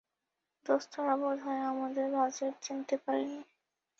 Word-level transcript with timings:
দোস্তরা 0.65 1.13
বোধহয় 1.21 1.61
আমাদের 1.71 2.05
ব্যাজটা 2.13 2.47
চিনতে 2.61 2.95
পারেনি। 3.03 3.39